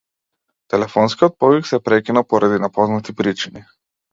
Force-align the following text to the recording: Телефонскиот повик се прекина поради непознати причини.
Телефонскиот 0.73 1.35
повик 1.43 1.69
се 1.73 1.81
прекина 1.91 2.25
поради 2.33 2.61
непознати 2.65 3.15
причини. 3.21 3.65